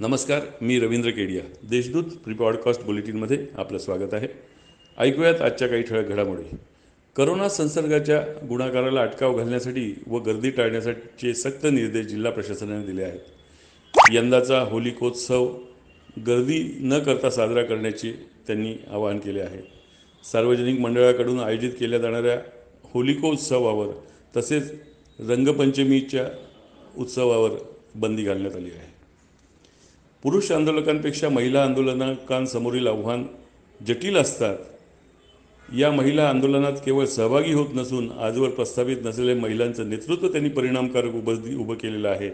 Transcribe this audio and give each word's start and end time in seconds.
नमस्कार 0.00 0.40
मी 0.60 0.80
Ravindra 0.80 1.10
Kedia. 1.10 1.42
Deshdoot 1.68 2.02
pre 2.02 2.34
podcast 2.34 2.82
बुलेटिनमध्ये 2.82 3.46
आपलं 3.56 3.78
स्वागत 3.78 4.14
आहे. 4.14 4.28
ऐकूयात 4.98 5.42
आजच्या 5.42 5.68
काही 5.68 5.82
ठळक 5.82 6.06
घडामोडी. 6.06 6.56
करोना 7.16 7.48
संसर्गाच्या 7.48 8.46
गुणाकाराला 8.48 9.02
अटकाव 9.02 9.36
घालण्यासाठी 9.36 10.02
व 10.06 10.18
गर्दी 10.18 10.50
टाळण्यासाठीचे 10.50 11.34
सक्त 11.34 11.64
निर्देश 11.64 12.06
जिल्हा 12.06 12.32
प्रशासनाने 12.32 12.86
दिले 12.86 13.02
आहेत. 13.02 13.20
यंदाचा 14.10 14.60
होलिकोत्सव 14.60 15.58
गर्दी 16.26 16.78
न 16.80 16.98
करता 16.98 17.30
साजरा 17.30 17.62
करण्याचे 17.62 18.12
त्यांनी 18.46 18.74
आवाहन 18.90 19.18
केले 19.18 19.40
आहे. 19.40 19.72
सार्वजनिक 20.32 20.80
मंडळाकडून 20.80 21.40
आयोजित 21.40 21.70
केल्या 21.70 21.98
जाणाऱ्या 21.98 22.40
होलिकोत्सवावर 22.84 23.94
तसेच 24.36 24.72
रंगपंचमीच्या 25.20 26.28
उत्सवावर 26.98 27.50
बंदी 27.94 28.24
घालण्यात 28.24 28.56
आली 28.56 28.70
आहे. 28.70 28.97
पुरुष 30.22 30.50
आंदोलकांपेक्षा 30.52 31.28
महिला 31.28 31.62
आंदोलकांसमोरील 31.62 32.86
आव्हान 32.86 33.24
जटिल 33.80 34.16
असतात. 34.16 34.56
या 35.68 35.90
महिला 35.90 36.28
आंदोलनात 36.28 36.72
केवळ 36.84 37.04
सहभागी 37.04 37.52
होत 37.52 37.74
नसून 37.74 38.10
आजवर 38.10 38.48
प्रस्थापित 38.48 38.96
नसलेल्या 39.04 39.36
महिलांचं 39.36 39.88
नेतृत्व 39.90 40.28
त्यांनी 40.28 40.48
परिणामकारक 40.48 41.14
उभं 41.14 41.56
उभं 41.56 41.74
केलेलं 41.74 42.08
आहे. 42.08 42.30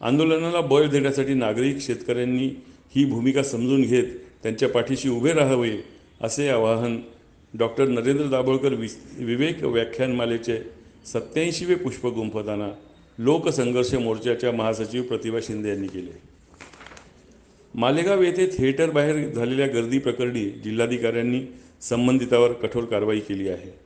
आंदोलनाला 0.00 0.60
बळ 0.60 0.86
देण्यासाठी 0.86 1.34
नागरिक 1.34 1.80
शेतकऱ्यांनी 1.80 2.48
ही 2.94 3.04
भूमिका 3.04 3.42
समजून 3.42 3.82
घेत 3.82 4.04
त्यांच्या 4.42 4.68
पाठीशी 4.68 5.08
उभे 5.08 5.32
राहावे 5.32 5.76
असे 6.22 6.48
आवाहन 6.48 7.00
डॉक्टर 7.54 7.88
नरेंद्र 7.88 8.26
दाभोळकर 8.26 8.74
वि 8.74 8.88
विवेक 9.18 9.62
व्याख्यानमालेचे 9.64 10.58
सत्याऐंशीवे 11.06 11.74
पुष्प 11.74 12.06
गुंफताना 12.06 12.68
लोकसंघर्ष 13.18 13.94
मोर्चाच्या 13.94 14.52
महासचिव 14.52 15.02
प्रतिभा 15.02 15.38
शिंदे 15.42 15.68
यांनी 15.68 15.86
केले. 15.86 16.29
मालेगाव 17.74 18.22
येथे 18.22 18.46
थिएटरबाहेर 18.46 19.28
झालेल्या 19.30 19.66
गर्दी 19.66 19.98
प्रकरणी 19.98 20.50
जिल्हाधिकाऱ्यांनी 20.50 21.40
संबंधितावर 21.80 22.52
कठोर 22.52 22.84
कारवाई 22.84 23.20
केली 23.20 23.48
आहे. 23.48 23.78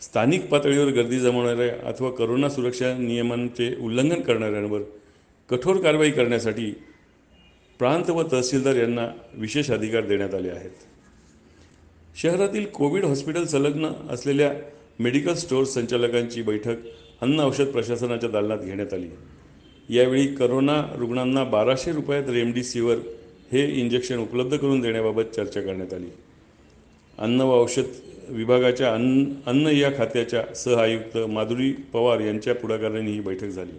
स्थानिक 0.00 0.48
पातळीवर 0.48 0.90
गर्दी 0.90 1.18
जमवणाऱ्या 1.18 1.88
अथवा 1.88 2.10
करोना 2.10 2.48
सुरक्षा 2.48 2.96
नियमांचे 2.98 3.76
उल्लंघन 3.80 4.20
करणाऱ्यांवर 4.20 4.80
कठोर 5.50 5.76
कारवाई 5.76 6.10
करण्यासाठी 6.10 6.70
प्रांत 7.78 8.10
व 8.10 8.22
तहसीलदार 8.32 8.76
यांना 8.76 9.08
विशेष 9.34 9.70
अधिकार 9.70 10.04
देण्यात 10.04 10.34
आले 10.34 10.50
आहेत. 10.50 10.70
शहरातील 12.22 12.64
कोविड 12.64 13.04
हॉस्पिटल 13.04 13.44
संलग्न 13.44 13.90
असलेल्या 14.10 14.52
मेडिकल 14.98 15.34
स्टोअर 15.34 15.64
संचालकांची 15.64 16.42
बैठक 16.42 16.76
अन्न 17.20 17.40
औषध 17.40 17.64
प्रशासनाच्या 17.64 18.30
दालनात 18.30 18.58
घेण्यात 18.58 18.94
आली. 18.94 19.08
यावेळी 19.88 20.26
करोना 20.26 20.94
रुग्णांना 20.96 21.44
बाराशे 21.44 21.92
रुपयात 21.92 22.28
रेमडिसिवर 22.28 22.96
हे 23.52 23.64
इंजेक्शन 23.80 24.18
उपलब्ध 24.18 24.56
करून 24.56 24.80
देण्याबाबत 24.80 25.34
चर्चा 25.36 25.60
करण्यात 25.60 25.92
आली. 25.94 26.08
अन्न 27.18 27.40
व 27.40 27.60
औषध 27.62 27.84
विभागाच्या 28.28 28.92
अन्न 28.94 29.24
अन्न 29.46 29.66
या 29.66 29.90
खात्याच्या 29.98 30.42
सह 30.54 30.80
आयुक्त 30.80 31.16
माधुरी 31.18 31.72
पवार 31.92 32.20
यांच्या 32.20 32.54
पुढाकाराने 32.54 33.10
ही 33.10 33.20
बैठक 33.20 33.46
झाली. 33.46 33.78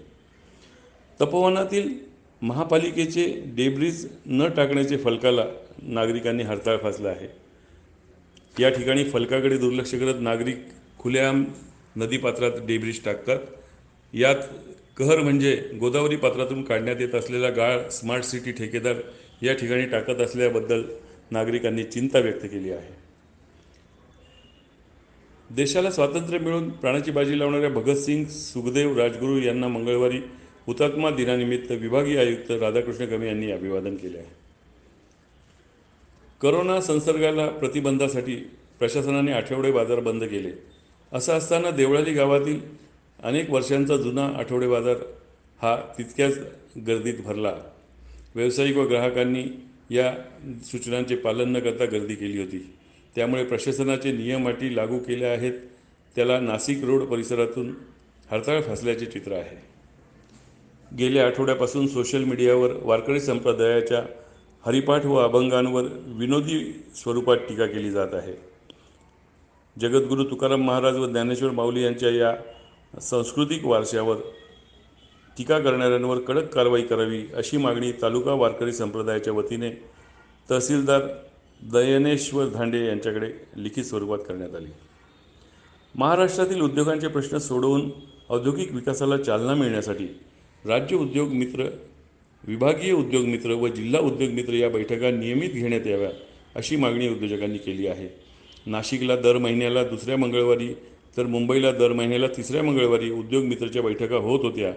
तपोवनातील 1.20 1.94
महापालिकेचे 2.42 3.26
डेब्रिज 3.56 4.08
न 4.26 4.48
टाकण्याचे 4.48 4.98
फलकाला 4.98 5.46
नागरिकांनी 5.82 6.44
हरताळ 6.44 6.78
फासला 6.78 7.10
आहे. 7.10 7.28
या 8.62 8.70
ठिकाणी 8.70 9.04
फलकाकडे 9.04 9.58
दुर्लक्ष 9.58 9.94
करत 9.96 10.22
नागरिक 10.22 10.58
खुल्याआम 11.00 11.46
नदीपात्रात 11.96 12.52
डेब्रिज 12.68 13.04
टाकतात. 13.06 13.40
यात 14.14 14.36
कहर 14.98 15.20
म्हणजे 15.20 15.56
गोदावरी 15.80 16.16
पात्रातून 16.16 16.64
काढण्यात 16.64 16.96
येत 17.00 17.16
असलेला 17.16 17.50
गाळ 17.50 17.88
स्मार्ट 17.90 18.24
सिटी 18.24 18.52
ठेकेदार 18.52 18.96
या 19.42 19.54
ठिकाणी 19.54 19.86
टाकत 19.86 20.22
असल्याबद्दल 20.22 20.84
नागरिकांनी 21.32 21.84
चिंता 21.84 22.20
व्यक्त 22.20 22.46
केली 22.46 22.72
आहे. 22.72 23.10
देशाला 25.56 25.92
स्वातंत्र्य 25.92 26.40
मिळून 26.40 26.70
प्राणाची 26.70 27.12
बाजी 27.12 27.40
लावणाऱ्या 27.40 27.70
भगतसिंग 27.70 28.26
सुखदेव 28.26 28.98
राजगुरू 28.98 29.38
यांना 29.38 29.68
मंगळवारी 29.68 30.18
हुतात्मा 30.68 31.10
दिनानिमित्त 31.10 31.72
विभागीय 31.72 32.18
आयुक्त 32.18 32.52
राधाकृष्ण 32.52 33.06
कमी 33.06 33.28
यांनी 33.28 33.52
अभिवादन 33.52 33.96
केले 33.96 34.18
आहे. 34.18 34.28
करोना 36.42 36.82
संसर्गाला 36.82 37.48
प्रतिबंधासाठी 37.48 38.36
प्रशासनाने 38.80 39.32
आठवडे 39.32 39.72
बाजार 39.72 40.00
बंद 40.00 40.24
केले. 40.24 40.52
असं 41.14 41.34
असताना 41.34 41.72
देवळाली 41.72 42.14
गावातील 42.14 42.60
अनेक 43.24 43.50
वर्षांचा 43.50 43.98
जुना 43.98 44.26
आठवडे 44.26 44.68
बाजार 44.68 44.96
हा 45.62 45.94
तितक्याच 45.98 46.38
गर्दीत 46.88 47.14
भरला. 47.24 47.56
व्यावसायिक 48.36 48.78
व 48.78 48.86
ग्राहकांनी 48.88 49.44
या 49.90 50.14
सूचनांचे 50.64 51.16
पालन 51.16 51.52
न 51.52 51.60
करता 51.60 51.86
गर्दी 51.86 52.16
केली 52.16 52.40
होती. 52.40 52.74
त्यामुळे 53.16 53.44
प्रशासनाचे 53.44 54.12
नियम 54.12 54.48
अटी 54.48 54.76
लागू 54.76 54.98
केल्या 54.98 55.32
आहेत. 55.32 55.54
त्याला 56.16 56.40
नाशिक 56.40 56.84
रोड 56.84 57.04
परिसरातून 57.04 57.74
हरताळ 58.32 58.62
फासल्याचे 58.62 59.06
चित्र 59.06 59.32
आहे. 59.32 59.58
गेल्या 60.98 61.28
आठवड्यापासून 61.28 61.88
सोशल 61.88 62.24
मीडियावर 62.24 62.70
वारकरी 62.82 63.20
संप्रदायाच्या 63.20 64.04
हरिपाठ 64.66 65.06
व 65.06 65.16
अभंगांवर 65.16 65.84
विनोदी 66.06 66.84
स्वरूपात 66.96 67.38
टीका 67.38 67.66
केली 67.66 67.92
जात 67.92 68.14
आहे. 68.14 68.34
जगद्गुरू 69.80 70.24
तुकाराम 70.24 70.62
महाराज 70.62 70.98
व 70.98 71.08
ज्ञानेश्वर 71.08 71.52
माऊली 71.52 71.84
यांच्या 71.84 72.10
या 72.10 72.36
सांस्कृतिक 73.02 73.66
वारशावर 73.66 74.16
टीका 75.40 75.60
करणाऱ्यांवर 75.60 76.20
कडक 76.20 76.54
कारवाई 76.54 76.82
करावी 76.82 77.24
अशी 77.34 77.58
मागणी 77.58 77.92
तालुका 77.92 78.34
वारकरी 78.34 78.74
संप्रदायाच्या 78.74 79.34
वतीने 79.34 79.70
तहसीलदार 80.50 81.02
दयनेश्वर 81.72 82.48
धांडे 82.48 82.86
यांच्याकडे 82.88 83.28
लिखित 83.58 83.84
स्वरूपात 83.84 84.18
करण्यात 84.18 84.56
आली. 84.56 84.68
महाराष्ट्रातील 85.96 86.62
उद्योगांचे 86.62 87.08
प्रश्न 87.08 87.38
सोडवून 87.38 87.90
औद्योगिक 88.30 88.72
विकासाला 88.72 89.18
चालना 89.18 89.56
मिळण्यासाठी 89.56 90.08
राज्य 90.66 90.96
उद्योग 90.96 91.30
मित्र 91.30 91.70
विभागीय 92.48 92.94
उद्योग 92.94 93.26
मित्र 93.26 93.54
व 93.54 93.68
जिल्हा 93.68 94.02
उद्योग 94.02 94.32
मित्र 94.32 94.54
या 94.54 94.70
बैठका 94.70 95.12
नियमित 95.12 95.50
घेण्यात 95.50 95.88
याव्या 95.88 96.12
अशी 96.56 96.76
मागणी 96.76 97.10
उद्योजकांनी 97.10 97.58
केली 97.58 97.88
आहे. 97.88 98.10
नाशिकला 98.66 99.16
दर 99.16 99.38
महिन्याला 99.38 99.84
दुसऱ्या 99.84 100.18
मंगळवारी 100.18 100.74
तर 101.18 101.24
मुंबईला 101.24 101.72
दर 101.72 101.94
महिन्याला 101.94 102.28
तिसऱ्या 102.28 102.64
मंगळवारी 102.64 103.12
उद्योग 103.12 103.44
मित्रच्या 103.44 103.82
बैठका 103.82 104.16
होत 104.16 104.40
होत्या. 104.44 104.74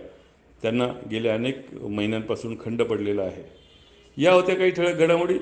त्यांना 0.63 0.87
गेल्या 1.11 1.35
अनेक 1.35 1.75
महिन्यांपासून 1.75 2.57
खंड 2.65 2.83
पडलेला 2.83 3.23
आहे. 3.23 3.43
या 4.17 4.33
होत्या 4.33 4.55
काही 4.55 4.71
ठळक 4.71 4.95
घडामोडी. 4.97 5.35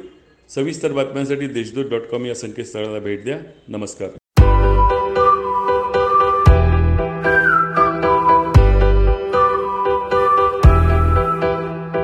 सविस्तर 0.48 0.92
बातम्यांसाठी 0.92 1.46
देशदूत 1.46 1.84
डॉट 1.84 2.02
कॉम 2.02 2.26
या 2.26 2.34
संकेतस्थळाला 2.34 2.98
भेट 2.98 3.24
द्या. 3.24 3.40
नमस्कार. 3.68 4.19